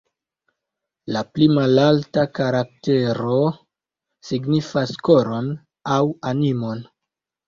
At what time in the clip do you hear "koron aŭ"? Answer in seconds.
5.09-6.01